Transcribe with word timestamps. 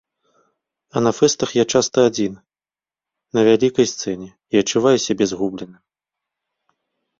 А 0.95 1.01
на 1.07 1.11
фэстах 1.17 1.49
я 1.57 1.65
часта 1.79 2.05
адзін, 2.11 2.33
на 3.39 3.45
вялікай 3.49 3.91
сцэне, 3.93 4.29
і 4.57 4.65
адчуваю 4.65 4.97
сябе 5.07 5.31
згубленым. 5.35 5.79